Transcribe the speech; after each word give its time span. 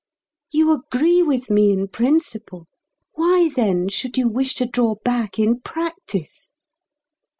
You 0.51 0.71
agree 0.71 1.21
with 1.21 1.51
me 1.51 1.71
in 1.71 1.87
principle. 1.87 2.65
Why 3.13 3.51
then, 3.55 3.87
should 3.87 4.17
you 4.17 4.27
wish 4.27 4.55
to 4.55 4.65
draw 4.65 4.95
back 5.03 5.37
in 5.37 5.59
practice?" 5.61 6.49